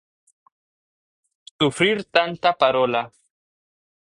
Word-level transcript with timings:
Sufrir 1.59 1.99
tanta 2.05 2.53
parola 2.57 3.13